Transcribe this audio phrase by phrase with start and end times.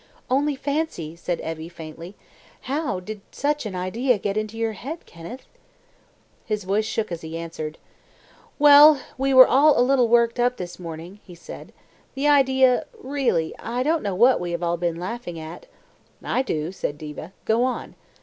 [0.31, 2.15] "Only fancy!" said Evie faintly.
[2.61, 5.45] "How did such an idea get into your head, Kenneth?"
[6.43, 7.77] His voice shook as he answered.
[8.57, 11.71] "Well, we were all a little worked up this morning," he said.
[12.15, 15.67] "The idea really, I don't know what we have all been laughing at"
[16.23, 17.31] "I do," said Diva.
[17.45, 17.93] "Go on.